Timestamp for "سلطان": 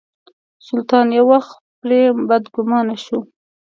0.67-1.07